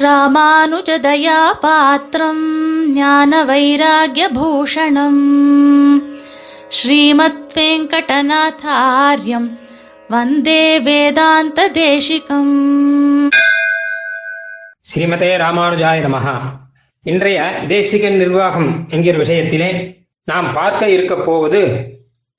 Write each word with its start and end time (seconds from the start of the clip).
ராமானுஜதயா 0.00 1.60
பாத்திரம் 1.60 2.92
ஞான 2.92 3.44
வைராகியபூஷணம் 3.44 5.20
ஸ்ரீமத் 6.68 7.52
வெங்கடநாதாரியம் 7.54 9.50
வந்தே 10.08 10.80
வேதாந்த 10.80 11.68
தேசிகம் 11.68 13.28
ஸ்ரீமதே 14.94 15.36
ராமானுஜாய 15.36 16.00
நமஹா 16.00 16.40
இன்றைய 17.02 17.64
தேசிகன் 17.68 18.12
நிர்வாகம் 18.12 18.86
என்கிற 18.90 19.18
விஷயத்திலே 19.18 19.94
நாம் 20.24 20.52
பார்க்க 20.52 20.90
இருக்க 20.90 21.16
போவது 21.16 21.90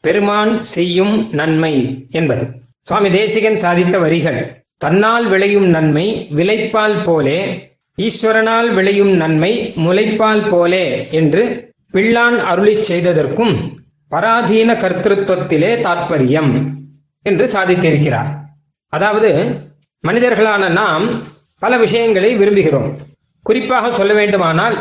பெருமான் 0.01 0.59
செய்யும் 0.59 1.27
நன்மை 1.31 2.07
என்பது. 2.11 2.47
சுவாமி 2.81 3.09
தேசிகன் 3.09 3.53
சாதித்த 3.53 3.99
வரிகள். 3.99 4.58
தன்னால் 4.81 5.27
விளையும் 5.27 5.65
நன்மை 5.65 6.27
விளைப்பால் 6.35 7.03
போலே 7.03 7.39
ஈஸ்வரனால் 7.97 8.73
விளையும் 8.73 9.11
நன்மை 9.15 9.73
முளைப்பால் 9.75 10.49
போலே 10.49 11.11
என்று 11.11 11.73
பிள்ளான் 11.93 12.37
அருளிச் 12.51 12.91
செய்ததற்கும் 12.91 13.53
பராதீன 14.11 14.69
கர்த்திருவத்திலே 14.73 15.71
தாற்பயம் 15.81 16.51
என்று 17.21 17.45
சாதித்திருக்கிறார். 17.45 18.29
அதாவது 18.93 19.29
மனிதர்களான 20.07 20.69
நாம் 20.71 21.23
பல 21.59 21.77
விஷயங்களை 21.77 22.37
விரும்புகிறோம். 22.37 22.95
குறிப்பாக 23.43 23.93
சொல்ல 23.93 24.13
வேண்டுமானால் 24.13 24.77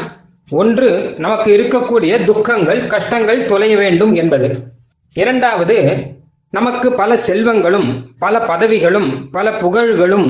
ஒன்று 0.50 1.14
நமக்கு 1.18 1.50
இருக்கக்கூடிய 1.56 2.24
துக்கங்கள் 2.24 2.86
கஷ்டங்கள் 2.86 3.44
தொலைய 3.44 3.76
வேண்டும் 3.76 4.14
என்பது. 4.14 4.56
இரண்டாவது 5.12 5.76
நமக்கு 6.52 6.88
பல 7.00 7.10
செல்வங்களும் 7.26 7.88
பல 8.18 8.34
பதவிகளும் 8.50 9.08
பல 9.36 9.46
புகழ்களும் 9.62 10.28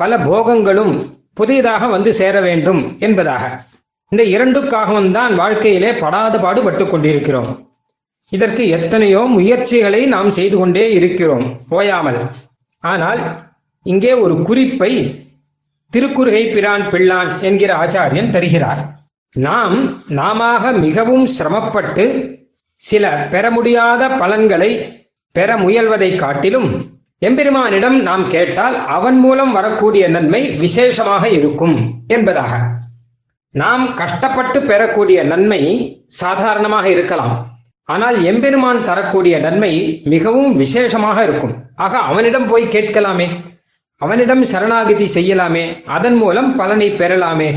பல 0.00 0.16
போகங்களும் 0.28 0.94
புதியதாக 1.38 1.86
வந்து 1.94 2.10
சேர 2.18 2.34
வேண்டும் 2.40 2.80
என்பதாக. 3.06 3.44
இந்த 4.12 4.22
இரண்டுக்காகவும் 4.34 5.10
தான் 5.10 5.32
வாழ்க்கையிலே 5.40 5.90
படாத 6.02 6.34
பாடுபட்டு 6.44 6.84
கொண்டிருக்கிறோம். 6.86 7.50
இதற்கு 8.32 8.64
எத்தனையோ 8.76 9.22
முயற்சிகளை 9.36 10.00
நாம் 10.14 10.30
செய்து 10.30 10.56
கொண்டே 10.58 10.84
இருக்கிறோம் 10.98 11.46
ஓயாமல் 11.78 12.20
ஆனால் 12.84 13.22
இங்கே 13.86 14.12
ஒரு 14.24 14.34
குறிப்பை 14.48 14.90
திருக்குறுகை 15.92 16.44
பிரான் 16.54 16.84
பிள்ளான் 16.92 17.30
என்கிற 17.48 17.70
ஆச்சாரியன் 17.82 18.32
தருகிறார். 18.36 18.82
நாம் 19.36 19.76
நாமாக 20.20 20.72
மிகவும் 20.84 21.26
சிரமப்பட்டு 21.36 22.06
சில 22.82 23.04
பெற 23.32 23.44
முடியாத 23.50 24.02
பலன்களை 24.22 24.70
பெற 25.34 25.54
முயல்வதை 25.56 26.16
காட்டிலும் 26.16 26.86
எம்பெருமானிடம் 27.18 28.02
நாம் 28.02 28.28
கேட்டால் 28.28 28.86
அவன் 28.86 29.18
மூலம் 29.18 29.52
வரக்கூடிய 29.52 30.08
நன்மை 30.08 30.56
விசேஷமாக 30.56 31.28
இருக்கும் 31.28 31.94
என்பதாக. 32.06 32.70
நாம் 33.50 33.94
கஷ்டப்பட்டு 33.94 34.62
பெறக்கூடிய 34.62 35.24
நன்மை 35.24 35.60
சாதாரணமாக 36.06 36.88
இருக்கலாம். 36.88 37.46
ஆனால் 37.82 38.24
எம்பெருமான் 38.24 38.84
தரக்கூடிய 38.84 39.38
நன்மை 39.38 40.02
மிகவும் 40.04 40.56
விசேஷமாக 40.56 41.22
இருக்கும். 41.22 41.54
ஆக 41.76 41.98
அவனிடம் 41.98 42.46
போய் 42.46 42.64
கேட்கலாமே. 42.64 43.44
அவனிடம் 43.96 44.44
சரணாகதி 44.44 45.10
செய்யலாமே. 45.14 45.84
அதன் 45.84 46.14
மூலம் 46.14 46.56
பலனை 46.56 46.90
பெறலாமே. 46.90 47.54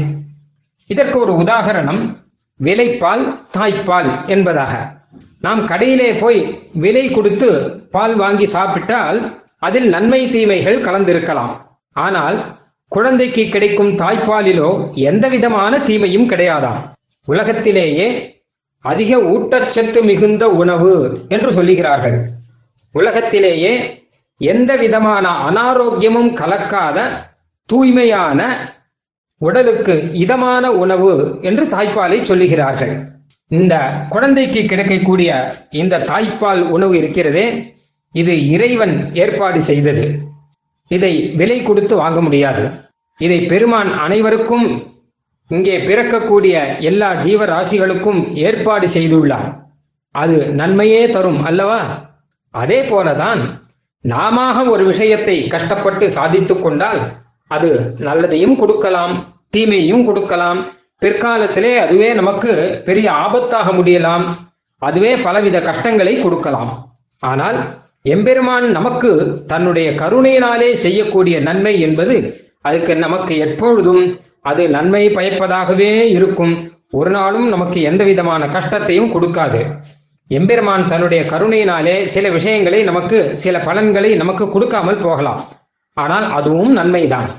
இதற்கு 0.86 1.20
ஒரு 1.20 1.34
உதாகரணம் 1.34 2.16
விலைப்பால் 2.64 3.40
தாய்ப்பால் 3.58 4.26
என்பதாக. 4.26 4.97
நாம் 5.42 5.62
கடையிலே 5.68 6.20
போய் 6.20 6.40
விலை 6.74 7.12
கொடுத்து 7.12 7.50
பால் 7.92 8.16
வாங்கி 8.16 8.46
சாப்பிட்டால் 8.46 9.20
அதில் 9.58 9.90
நன்மை 9.90 10.22
தீமைகள் 10.32 10.80
கலந்திருக்கலாம். 10.82 11.54
ஆனால் 11.96 12.38
குழந்தைக்கு 12.88 13.44
கிடைக்கும் 13.50 13.92
தாய்ப்பாலிலோ 13.98 14.70
எந்த 14.94 15.28
விதமான 15.28 15.80
தீமையும் 15.80 16.30
கிடையாதாம். 16.30 16.82
உலகத்திலேயே 17.28 18.08
அதிக 18.80 19.18
ஊட்டச்சத்து 19.18 20.04
மிகுந்த 20.04 20.50
உணவு 20.50 20.94
என்று 21.30 21.50
சொல்லுகிறார்கள். 21.52 22.18
உலகத்திலேயே 22.96 23.72
எந்த 24.42 24.72
விதமான 24.76 25.28
அனாரோக்கியமும் 25.50 26.32
கலக்காத 26.34 26.98
தூய்மையான 27.70 28.42
உடலுக்கு 29.38 29.96
இதமான 30.14 30.72
உணவு 30.84 31.40
என்று 31.42 31.64
தாய்ப்பாலை 31.66 32.20
சொல்லுகிறார்கள். 32.22 32.94
இந்த 33.48 34.06
குழந்தைக்கு 34.10 34.66
கிடைக்கக்கூடிய 34.66 35.52
இந்த 35.70 36.00
தாய்ப்பால் 36.00 36.62
உணவு 36.70 36.98
இருக்கிறதே 36.98 37.76
இது 38.12 38.50
இறைவன் 38.50 39.14
ஏற்பாடு 39.14 39.62
செய்தது. 39.62 40.06
இதை 40.88 41.32
விலை 41.36 41.64
கொடுத்து 41.64 41.96
வாங்க 41.96 42.22
முடியாது. 42.22 42.72
இதை 43.18 43.46
பெருமான் 43.46 43.94
அனைவருக்கும் 43.94 44.68
இங்கே 45.48 45.78
பிறக்கக்கூடிய 45.78 46.80
எல்லா 46.80 47.14
ஜீவராசிகளுக்கும் 47.14 48.34
ஏற்பாடு 48.34 48.88
செய்துள்ளார். 48.88 49.50
அது 50.12 50.38
நன்மையே 50.54 51.10
தரும் 51.10 51.44
அல்லவா? 51.46 51.82
அதே 52.52 52.82
போலதான் 52.82 53.42
நாம 54.02 54.66
ஒரு 54.66 54.86
விஷயத்தை 54.86 55.48
கஷ்டப்பட்டு 55.48 56.12
சாதித்துக் 56.12 56.64
கொண்டால் 56.64 57.02
அது 57.48 57.96
நல்லதையும் 58.00 58.56
கொடுக்கலாம் 58.56 59.14
தீமையும் 59.50 60.06
கொடுக்கலாம் 60.06 60.60
பிற்காலத்திலே 61.02 61.78
அதுவே 61.78 62.14
நமக்கு 62.14 62.82
பெரிய 62.86 63.12
ஆபத்தாக 63.12 63.68
முடியலாம். 63.80 64.26
அதுவே 64.78 65.16
பலவித 65.16 65.62
கஷ்டங்களை 65.62 66.22
கொடுக்கலாம். 66.22 66.96
ஆனால் 67.20 67.74
எம்பெருமான் 68.02 68.72
நமக்கு 68.72 69.44
தன்னுடைய 69.48 69.92
கருணையினாலே 69.92 70.74
செய்யக்கூடிய 70.74 71.40
நன்மை 71.40 71.80
என்பது 71.82 72.46
அதுக்கு 72.62 72.96
நமக்கு 72.96 73.38
எப்பொழுதும் 73.38 74.20
அது 74.42 74.70
நன்மை 74.70 75.10
பயப்பதாகவே 75.10 76.02
இருக்கும். 76.02 76.72
ஒரு 76.92 77.10
நாளும் 77.10 77.48
நமக்கு 77.50 77.82
எந்த 77.82 78.04
விதமான 78.04 78.48
கஷ்டத்தையும் 78.48 79.14
கொடுக்காது. 79.16 79.62
எம்பெருமான் 80.28 80.88
தன்னுடைய 80.88 81.24
கருணையினாலே 81.24 82.04
சில 82.04 82.30
விஷயங்களை 82.30 82.84
நமக்கு 82.84 83.38
சில 83.38 83.60
பலன்களை 83.60 84.16
நமக்கு 84.16 84.52
கொடுக்காமல் 84.52 85.02
போகலாம். 85.02 85.44
ஆனால் 85.94 86.32
அதுவும் 86.32 86.72
நன்மைதான். 86.72 87.30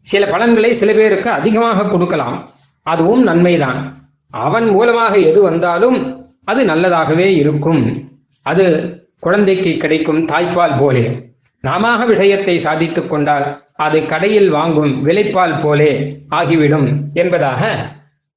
சில 0.00 0.26
பலன்களை 0.26 0.74
சில 0.74 0.92
பேருக்கு 0.92 1.30
அதிகமாக 1.30 1.88
கொடுக்கலாம். 1.88 2.48
அதுவும் 2.84 3.22
நன்மைதான். 3.26 3.78
அவன் 4.30 4.66
மூலமாக 4.68 5.14
எது 5.18 5.42
வந்தாலும் 5.42 5.98
அது 6.44 6.64
நல்லதாகவே 6.64 7.26
இருக்கும். 7.42 7.82
அது 8.42 8.64
குழந்தைக்கு 9.20 9.72
கிடைக்கும் 9.72 10.26
தாய்ப்பால் 10.26 10.78
போலே. 10.78 11.04
நாம 11.60 12.04
விஷயத்தை 12.04 12.58
சாதித்துக் 12.58 13.10
கொண்டால் 13.10 13.46
அது 13.74 14.06
கடையில் 14.06 14.50
வாங்கும் 14.50 15.06
விலைப்பால் 15.06 15.60
போலே 15.62 15.90
ஆகிவிடும் 16.30 16.88
என்பதாக 17.14 17.62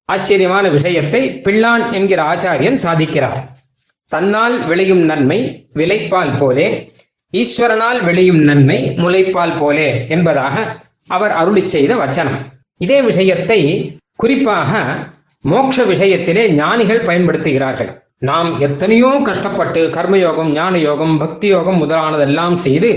ஆச்சரியமான 0.04 0.68
விஷயத்தை 0.68 1.40
பிள்ளான் 1.44 1.92
என்கிற 1.92 2.22
ஆச்சாரியன் 2.22 2.78
சாதிக்கிறார். 2.84 3.38
தன்னால் 4.12 4.66
விளையும் 4.66 5.04
நன்மை 5.04 5.68
விலைப்பால் 5.74 6.38
போலே 6.38 6.66
ஈஸ்வரனால் 7.32 8.04
விளையும் 8.04 8.42
நன்மை 8.42 8.78
முளைப்பால் 8.96 9.58
போலே 9.58 9.88
என்பதாக 10.08 10.64
அவர் 11.06 11.30
அருளி 11.30 11.68
செய்த 11.68 11.94
வச்சனம். 11.94 12.38
இதே 12.76 13.02
விஷயத்தை 13.02 13.60
குறிப்பாக 14.22 14.72
மோட்ச 15.44 15.84
விஷயத்திலே 15.90 16.42
ஞானிகள் 16.52 17.06
பயன்படுத்துகிறார்கள். 17.08 17.90
நாம் 18.28 18.48
எத்தனையோ 18.58 19.10
கஷ்டப்பட்டு 19.28 19.80
கர்மயோகம் 19.96 20.50
ஞான 20.52 20.78
யோகம் 20.78 21.14
பக்தி 21.18 21.48
யோகம் 21.48 21.78
முதலானதெல்லாம் 21.82 22.56
செய்து 22.64 22.90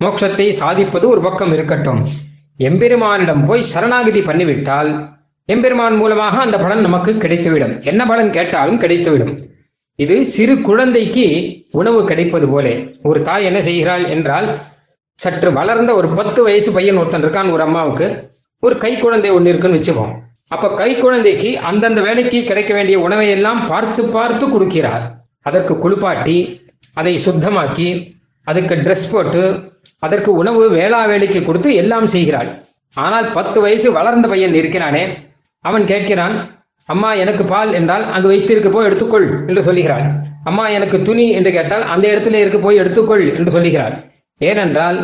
மோட்சத்தை 0.00 0.46
சாதிப்பது 0.50 1.08
ஒரு 1.08 1.20
பக்கம் 1.20 1.52
இருக்கட்டும். 1.52 2.00
எம்பெருமானிடம் 2.58 3.44
போய் 3.44 3.62
சரணாகதி 3.62 4.20
பண்ணிவிட்டால் 4.20 4.90
எம்பெருமான் 5.48 5.96
மூலமாக 5.96 6.36
அந்த 6.40 6.58
பலன் 6.58 6.80
நமக்கு 6.80 7.12
கிடைத்துவிடும். 7.12 7.74
என்ன 7.84 8.02
பலன் 8.06 8.30
கேட்டாலும் 8.30 8.80
கிடைத்துவிடும். 8.80 9.34
இது 9.98 10.16
சிறு 10.34 10.54
குழந்தைக்கு 10.60 11.26
உணவு 11.70 12.00
கிடைப்பது 12.04 12.48
போலே. 12.48 12.74
ஒரு 13.02 13.22
தாய் 13.22 13.44
என்ன 13.44 13.60
செய்கிறாள் 13.62 14.04
என்றால் 14.16 14.48
சற்று 15.20 15.50
வளர்ந்த 15.52 15.90
ஒரு 15.94 16.08
பத்து 16.08 16.42
வயசு 16.42 16.70
பையன் 16.72 16.96
ஒருத்தன் 16.96 17.24
இருக்கான் 17.24 17.52
ஒரு 17.52 17.62
அம்மாவுக்கு. 17.62 18.08
ஒரு 18.62 18.76
கை 18.78 18.92
குழந்தை 18.96 19.30
ஒன்று 19.30 19.50
இருக்குன்னு 19.50 19.80
வச்சுப்போம் 19.80 20.14
அப்ப 20.50 20.66
கை 20.80 20.90
குழந்தைக்கு 20.94 21.50
அந்தந்த 21.68 22.00
வேலைக்கு 22.06 22.38
கிடைக்க 22.48 22.72
வேண்டிய 22.74 22.96
உணவை 23.06 23.28
எல்லாம் 23.36 23.60
பார்த்து 23.70 24.02
பார்த்து 24.16 24.44
கொடுக்கிறார். 24.46 25.04
அதற்கு 25.48 25.74
குளிப்பாட்டி 25.84 26.36
அதை 26.96 27.14
சுத்தமாக்கி 27.26 27.88
அதுக்கு 28.46 28.74
ட்ரெஸ் 28.84 29.08
போட்டு 29.12 29.44
அதற்கு 30.06 30.30
உணவு 30.40 30.62
வேளா 30.78 31.00
வேலைக்கு 31.12 31.40
கொடுத்து 31.44 31.70
எல்லாம் 31.82 32.08
செய்கிறாள். 32.14 32.50
ஆனால் 32.96 33.26
பத்து 33.32 33.58
வயசு 33.64 33.88
வளர்ந்த 33.98 34.26
பையன் 34.32 34.54
இருக்கிறானே 34.60 35.04
அவன் 35.64 35.84
கேட்கிறான் 35.92 36.34
அம்மா 36.88 37.10
எனக்கு 37.22 37.44
பால் 37.52 37.70
என்றால் 37.72 38.04
அங்கு 38.14 38.28
வைத்திருக்க 38.32 38.70
போய் 38.70 38.86
எடுத்துக்கொள் 38.88 39.26
என்று 39.48 39.62
சொல்லுகிறாள் 39.68 40.06
அம்மா 40.50 40.64
எனக்கு 40.68 40.96
துணி 41.02 41.26
என்று 41.38 41.50
கேட்டால் 41.52 41.84
அந்த 41.92 42.04
இடத்துல 42.12 42.40
இருக்க 42.42 42.58
போய் 42.58 42.80
எடுத்துக்கொள் 42.82 43.24
என்று 43.38 43.54
சொல்லுகிறாள் 43.56 43.94
ஏனென்றால் 44.40 44.98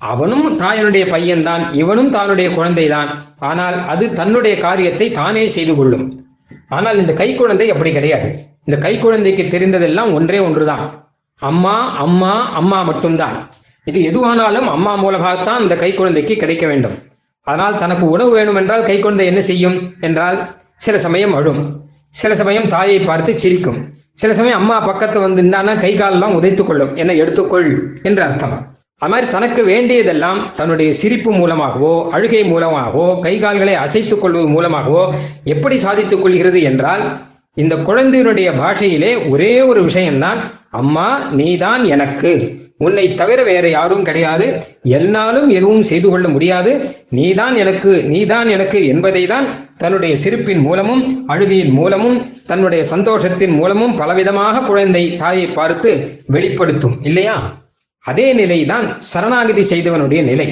அவனும் 0.00 0.58
தாயனுடைய 0.58 1.04
பையன்தான் 1.10 1.72
இவனும் 1.72 2.12
தானுடைய 2.12 2.48
குழந்தைதான். 2.54 3.22
ஆனால் 3.38 3.86
அது 3.86 4.12
தன்னுடைய 4.12 4.60
காரியத்தை 4.60 5.10
தானே 5.10 5.48
செய்து 5.48 5.76
கொள்ளும். 5.76 6.24
ஆனால் 6.68 6.98
இந்த 6.98 7.12
கை 7.12 7.34
குழந்தை 7.34 7.70
அப்படி 7.70 7.92
கிடையாது. 7.92 8.38
இந்த 8.64 8.80
கை 8.80 8.98
குழந்தைக்கு 8.98 9.42
தெரிந்ததெல்லாம் 9.42 10.12
ஒன்றே 10.12 10.38
ஒன்றுதான். 10.38 11.06
அம்மா 11.36 11.96
அம்மா 11.96 12.52
அம்மா 12.52 12.82
மட்டும்தான். 12.82 13.50
இது 13.84 14.10
எதுவானாலும் 14.10 14.68
அம்மா 14.68 14.94
மூலமாகத்தான் 14.94 15.62
இந்த 15.62 15.76
கை 15.76 15.94
குழந்தைக்கு 15.94 16.36
கிடைக்க 16.36 16.66
வேண்டும். 16.66 17.02
அதனால் 17.42 17.78
தனக்கு 17.78 18.08
உணவு 18.08 18.30
வேணும் 18.30 18.54
என்றால் 18.54 18.84
கை 18.84 19.00
குழந்தை 19.00 19.26
என்ன 19.26 19.40
செய்யும் 19.40 19.94
என்றால் 20.00 20.56
சில 20.76 20.98
சமயம் 20.98 21.34
அழும். 21.34 21.86
சில 22.08 22.34
சமயம் 22.34 22.68
தாயை 22.68 22.98
பார்த்து 23.00 23.38
சிரிக்கும். 23.38 23.92
சில 24.12 24.34
சமயம் 24.34 24.60
அம்மா 24.60 24.80
பக்கத்து 24.80 25.20
வந்து 25.20 25.42
நின்னான்னா 25.42 25.80
கை 25.80 25.96
காலெல்லாம் 25.96 26.42
உதைத்துக் 26.42 26.66
கொள்ளும். 26.66 26.96
என்ன 26.96 27.12
எடுத்துக்கொள் 27.12 28.00
என்று 28.02 28.22
அர்த்தம். 28.22 28.67
அது 28.98 29.10
மாதிரி 29.10 29.30
தனக்கு 29.30 29.64
வேண்டியதெல்லாம் 29.64 30.52
தன்னுடைய 30.52 30.92
சிரிப்பு 30.92 31.32
மூலமாகவோ 31.32 32.08
அழுகை 32.12 32.44
மூலமாகவோ 32.44 33.18
கை 33.22 33.38
கால்களை 33.38 33.74
அசைத்துக் 33.74 34.20
கொள்வது 34.20 34.48
மூலமாகவோ 34.48 35.14
எப்படி 35.44 35.78
சாதித்துக் 35.78 36.22
கொள்கிறது 36.22 36.62
என்றால் 36.62 37.26
இந்த 37.54 37.76
குழந்தையினுடைய 37.76 38.48
பாஷையிலே 38.58 39.30
ஒரே 39.30 39.60
ஒரு 39.60 39.84
விஷயம்தான் 39.84 40.40
அம்மா 40.70 41.28
நீதான் 41.30 41.84
எனக்கு. 41.84 42.32
உன்னை 42.78 43.14
தவிர 43.14 43.42
வேற 43.42 43.68
யாரும் 43.68 44.02
கிடையாது. 44.02 44.46
என்னாலும் 44.82 45.48
எதுவும் 45.48 45.82
செய்து 45.82 46.10
கொள்ள 46.10 46.28
முடியாது. 46.28 46.72
நீதான் 47.10 47.56
எனக்கு 47.56 48.02
நீதான் 48.02 48.48
எனக்கு 48.48 48.86
என்பதை 48.86 49.26
தான் 49.26 49.46
தன்னுடைய 49.78 50.16
சிரிப்பின் 50.16 50.58
மூலமும் 50.58 51.24
அழுகையின் 51.26 51.70
மூலமும் 51.70 52.18
தன்னுடைய 52.46 52.84
சந்தோஷத்தின் 52.84 53.54
மூலமும் 53.54 53.96
பலவிதமாக 53.98 54.66
குழந்தை 54.66 55.12
தாயை 55.12 55.46
பார்த்து 55.46 56.20
வெளிப்படுத்தும். 56.26 56.98
இல்லையா? 57.02 57.66
அதே 58.04 58.32
நிலைதான் 58.32 59.00
சரணாகதி 59.00 59.62
செய்தவனுடைய 59.62 60.22
நிலை. 60.22 60.48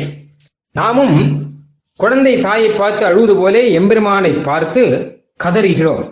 நாமும் 0.72 1.16
குழந்தை 1.96 2.40
தாயை 2.40 2.68
பார்த்து 2.68 3.06
அழுவது 3.06 3.36
போலே 3.36 3.72
எம்பெருமானை 3.72 4.30
பார்த்து 4.30 4.82
கதறுகிறோம். 5.44 6.04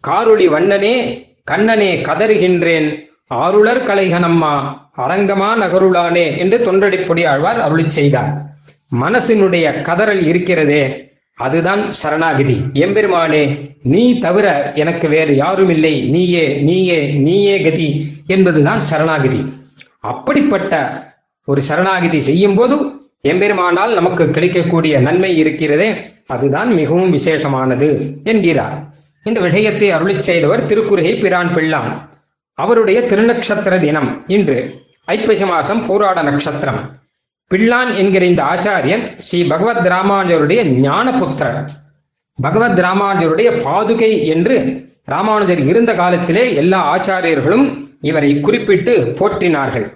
காரொளி 0.00 0.46
வண்ணனே 0.48 0.94
கண்ணனே 1.44 1.90
கதறுகின்றேன். 2.02 2.88
ஆருளர் 3.26 3.82
கலைகனம்மா 3.86 4.54
அரங்கமா 4.96 5.48
நகருளானே 5.62 6.38
என்று 6.38 6.58
தொண்டடிப்பொடி 6.58 7.26
ஆழ்வார் 7.26 7.60
அருளி 7.60 7.90
செய்தார். 7.90 8.30
மனசினுடைய 9.00 9.66
கதறல் 9.82 10.22
இருக்கிறதே 10.26 10.82
அதுதான் 11.34 11.82
சரணாகிதி. 12.02 12.56
எம்பெருமானே 12.72 13.44
நீ 13.82 14.18
தவிர 14.18 14.72
எனக்கு 14.74 15.08
வேறு 15.08 15.36
யாரும் 15.36 15.70
இல்லை 15.70 15.94
நீயே 16.10 16.46
நீயே 16.60 17.12
நீயே 17.12 17.62
கதி 17.62 17.88
என்பதுதான் 18.26 18.82
சரணாகிதி. 18.90 19.40
அப்படிப்பட்ட 20.06 20.72
ஒரு 21.44 21.62
சரணாகிதி 21.68 22.18
செய்யும் 22.18 22.54
போது 22.54 22.76
எம்பெருமானால் 23.22 23.94
நமக்கு 23.94 24.30
கிடைக்கக்கூடிய 24.30 25.00
நன்மை 25.00 25.36
இருக்கிறதே 25.36 26.14
அதுதான் 26.26 26.72
மிகவும் 26.72 27.12
விசேஷமானது 27.12 28.00
என்கிறார். 28.24 28.82
இந்த 29.22 29.40
விஷயத்தை 29.40 29.90
அருளி 29.90 30.20
செய்தவர் 30.20 30.66
திருக்குறுகை 30.66 31.20
பிரான் 31.20 31.54
பிள்ளான். 31.54 31.90
அவருடைய 32.54 33.00
திருநக்ஷத்திர 33.00 33.80
தினம் 33.80 34.24
இன்று 34.26 34.74
ஐப்பசி 35.04 35.44
மாசம் 35.44 35.86
போராட 35.86 36.22
நட்சத்திரம். 36.22 36.80
பிள்ளான் 37.50 37.96
என்கிற 37.96 38.24
இந்த 38.24 38.42
ஆச்சாரியன் 38.42 39.18
ஸ்ரீ 39.18 39.44
பகவத் 39.46 39.86
ராமானுஜருடைய 39.86 40.64
ஞானபுத்திரர். 40.64 41.64
பகவத் 42.42 42.78
ராமானுஜருடைய 42.78 43.50
பாதுகை 43.62 44.24
என்று 44.24 44.86
ராமானுஜர் 45.04 45.60
இருந்த 45.60 45.94
காலத்திலே 45.94 46.54
எல்லா 46.54 46.98
ஆச்சாரியர்களும் 46.98 47.85
இவரை 48.10 48.40
குறிப்பிட்டு 48.40 48.94
போற்றினார்கள். 49.18 49.86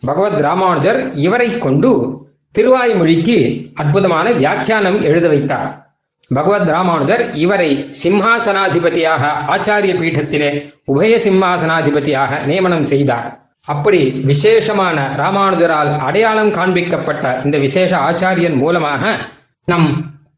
பகவத் 0.00 0.40
ராமானுஜர் 0.40 1.12
இவரை 1.14 1.58
கொண்டு 1.58 1.90
திருவாய்மொழிக்கு 2.58 3.36
அற்புதமான 3.74 4.30
வியாக்கியானம் 4.30 5.02
எழுத 5.02 5.28
வைத்தார். 5.28 5.70
பகவத் 6.28 6.68
ராமானுஜர் 6.68 7.34
இவரை 7.34 7.70
சிம்ஹாசனாதிபதியாக 8.04 9.22
ஆச்சாரிய 9.54 9.94
பீடத்திலே 10.00 10.50
உபய 10.84 11.12
சிம்மாசனாதிபதியாக 11.26 12.40
நியமனம் 12.44 12.84
செய்தார். 12.84 13.28
அப்படி 13.66 14.00
விசேஷமான 14.24 15.14
ராமானுஜரால் 15.16 15.98
அடையாளம் 15.98 16.54
காண்பிக்கப்பட்ட 16.54 17.44
இந்த 17.44 17.58
விசேஷ 17.58 17.96
ஆச்சாரியன் 17.96 18.56
மூலமாக 18.56 19.18
நம் 19.64 19.88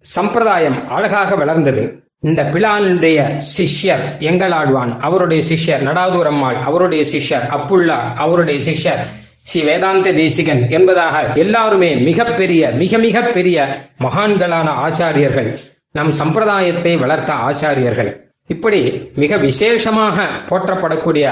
சம்பிரதாயம் 0.00 0.88
அழகாக 0.88 1.34
வளர்ந்தது. 1.34 2.03
இந்த 2.28 2.42
பிளானுடைய 2.54 3.18
சிஷ்யர் 3.56 4.04
எங்களாழ்வான் 4.30 4.92
அவருடைய 4.98 5.42
சிஷ்யர் 5.50 5.82
நடாதூரம்மாள் 5.88 6.58
அவருடைய 6.68 7.02
சிஷ்யர் 7.12 7.44
அப்புல்லா 7.56 7.98
அவருடைய 8.24 8.58
சிஷ்யர் 8.68 9.02
ஸ்ரீ 9.42 9.60
வேதாந்த 9.62 10.12
தேசிகன் 10.12 10.62
என்பதாக 10.68 11.16
எல்லாருமே 11.34 11.90
மிகப்பெரிய 12.08 12.70
மிக 12.82 12.98
மிக 12.98 13.22
பெரிய 13.36 13.58
மகான்களான 14.04 14.68
ஆச்சாரியர்கள் 14.86 15.50
நம் 15.92 16.12
சம்பிரதாயத்தை 16.20 16.92
வளர்த்த 16.98 17.32
ஆச்சாரியர்கள். 17.48 18.10
இப்படி 18.46 18.80
மிக 19.14 19.36
விசேஷமாக 19.36 20.16
போற்றப்படக்கூடிய 20.48 21.26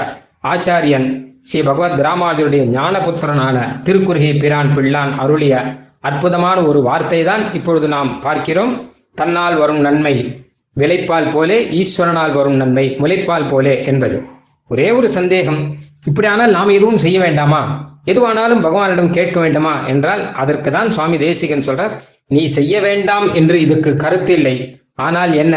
ஆச்சாரியன் 0.53 1.07
ஸ்ரீ 1.43 1.61
பகவத் 1.61 1.99
ராமானுஜருடைய 2.07 2.63
ஞானபுத்திரனான 2.77 3.57
திருக்குறுகை 3.85 4.31
பிரான் 4.39 4.71
பிள்ளான் 4.77 5.11
அருளிய 5.17 5.55
அற்புதமான 6.01 6.57
ஒரு 6.61 6.79
வார்த்தை 6.81 7.23
தான் 7.23 7.43
இப்பொழுது 7.53 7.87
நாம் 7.87 8.11
பார்க்கிறோம். 8.21 8.73
தன்னால் 9.15 9.57
வரும் 9.57 9.81
நன்மை 9.87 10.15
விளைப்பால் 10.75 11.31
போலே 11.33 11.57
ஈஸ்வரனால் 11.79 12.33
வரும் 12.33 12.55
நன்மை 12.55 12.85
முளைப்பால் 12.99 13.49
போலே 13.49 13.85
என்பது. 13.85 14.17
ஒரே 14.67 14.91
ஒரு 14.91 15.09
சந்தேகம் 15.09 15.59
இப்படியானால் 16.05 16.51
நாம் 16.51 16.69
எதுவும் 16.69 16.97
செய்ய 16.97 17.19
வேண்டாமா? 17.19 17.61
எதுவானாலும் 18.05 18.63
பகவானிடம் 18.63 19.09
கேட்க 19.09 19.39
வேண்டுமா 19.39 19.87
என்றால் 19.87 20.33
அதற்கு 20.33 20.71
தான் 20.71 20.89
சுவாமி 20.89 21.17
தேசிகன் 21.17 21.65
சொல்றார் 21.67 21.93
நீ 22.27 22.45
செய்ய 22.45 22.81
வேண்டாம் 22.81 23.33
என்று 23.33 23.61
இதற்கு 23.61 23.91
கருத்தில்லை 23.95 24.55
ஆனால் 24.93 25.33
என்ன? 25.33 25.55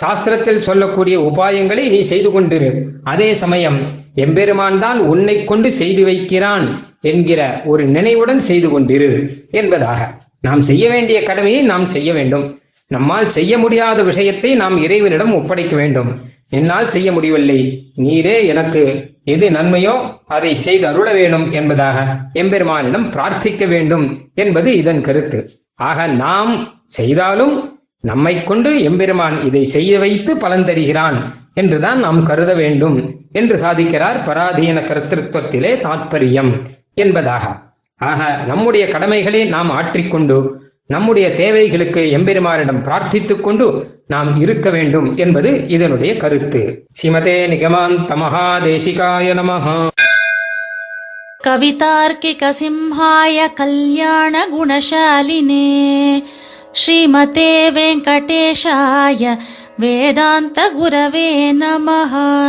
சாஸ்திரத்தில் 0.00 0.64
சொல்லக்கூடிய 0.68 1.16
உபாயங்களை 1.20 1.84
நீ 1.90 2.00
செய்து 2.00 2.30
கொண்டிரு. 2.30 2.70
அதே 3.04 3.34
சமயம் 3.34 3.78
எம்பெருமான் 4.14 4.78
தான் 4.78 4.98
உன்னை 5.12 5.44
கொண்டு 5.44 5.72
செய்து 5.72 6.04
வைக்கிறான் 6.04 6.64
என்கிற 7.00 7.40
ஒரு 7.64 7.84
நினைவுடன் 7.84 8.38
செய்து 8.38 8.68
கொண்டிரு 8.68 9.10
என்பதாக. 9.50 10.00
நாம் 10.40 10.60
செய்ய 10.60 10.84
வேண்டிய 10.88 11.22
கடமையை 11.22 11.62
நாம் 11.62 11.86
செய்ய 11.86 12.12
வேண்டும். 12.12 12.46
நம்மால் 12.90 13.28
செய்ய 13.28 13.58
முடியாத 13.58 14.02
விஷயத்தை 14.02 14.54
நாம் 14.54 14.76
இறைவனிடம் 14.82 15.34
ஒப்படைக்க 15.34 15.76
வேண்டும். 15.76 16.10
என்னால் 16.48 16.88
செய்ய 16.88 17.12
முடியவில்லை. 17.12 17.60
நீரே 17.96 18.36
எனக்கு 18.46 18.82
எது 19.24 19.46
நன்மையோ 19.50 19.94
அதை 20.26 20.54
செய்து 20.54 20.86
அருள 20.86 21.12
வேண்டும் 21.12 21.52
என்பதாக 21.52 21.98
எம்பெருமானிடம் 22.32 23.06
பிரார்த்திக்க 23.10 23.68
வேண்டும் 23.68 24.04
என்பது 24.34 24.76
இதன் 24.76 25.00
கருத்து. 25.00 25.38
ஆக 25.74 26.06
நாம் 26.06 26.52
செய்தாலும் 26.88 27.54
நம்மை 28.00 28.34
கொண்டு 28.44 28.70
எம்பெருமான் 28.82 29.36
இதை 29.44 29.64
செய்ய 29.64 29.98
வைத்து 29.98 30.36
பலன் 30.36 30.64
தருகிறான் 30.64 31.18
என்றுதான் 31.54 31.98
நாம் 31.98 32.20
கருத 32.22 32.54
வேண்டும் 32.54 32.96
என்று 33.32 33.56
சாதிக்கிறார் 33.56 34.18
பராதீன 34.26 34.80
கர்த்திருவத்திலே 34.90 35.72
தாத்பரியம் 35.86 36.52
என்பதாக. 36.94 37.44
ஆக 38.00 38.20
நம்முடைய 38.46 38.84
கடமைகளை 38.86 39.40
நாம் 39.44 39.70
ஆற்றிக்கொண்டு 39.70 40.36
நம்முடைய 40.86 41.34
தேவைகளுக்கு 41.34 42.10
எம்பெருமாரிடம் 42.10 42.82
பிரார்த்தித்துக் 42.82 43.40
கொண்டு 43.40 43.98
நாம் 44.06 44.40
இருக்க 44.40 44.70
வேண்டும் 44.70 45.16
என்பது 45.16 45.68
இதனுடைய 45.68 46.16
கருத்து. 46.16 46.86
ஸ்ரீமதே 46.92 47.48
நிகமாந்த 47.48 48.62
தேசிகாய 48.62 49.34
நமஹா. 49.34 49.88
கவிதார்க்கிக 51.46 52.50
சிம்ஹாய 52.50 53.52
கல்யாண 53.54 54.46
குணசாலினே. 54.46 56.22
ஸ்ரீமதே 56.72 57.70
வெங்கடேஷாய 57.70 59.38
வேதாந்த 59.78 60.72
குரவே 60.82 61.56
நமஹா. 61.60 62.42